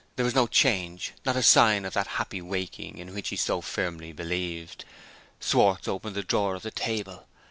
[0.15, 3.61] There was no change not a sign of that happy waking in which he so
[3.61, 4.83] firmly believed.
[5.39, 7.27] Schwartz opened the drawer of the table.